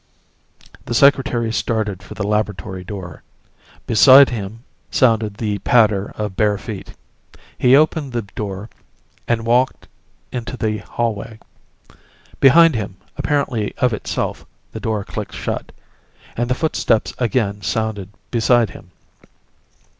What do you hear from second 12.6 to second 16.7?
him, apparently of itself, the door clicked shut; and the